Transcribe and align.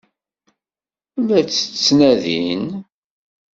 La 1.27 1.39
tt-ttnadin? 1.45 2.65